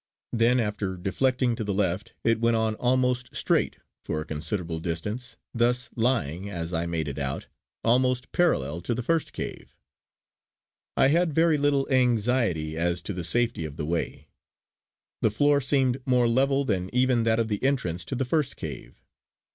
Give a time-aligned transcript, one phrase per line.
[0.33, 5.37] Then after deflecting to the left it went on almost straight for a considerable distance,
[5.53, 7.45] thus lying, as I made it out,
[7.83, 9.75] almost parallel to the first cave.
[10.97, 14.27] I had very little anxiety as to the safety of the way.
[15.21, 19.03] The floor seemed more level than even that of the entrance to the first cave.